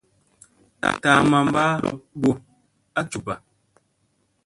Taa 1.01 1.19
mamma 1.31 1.63
lob 1.83 1.99
mɓo 2.19 2.31
a 2.97 3.01
jup 3.09 3.23
pa. 3.25 3.33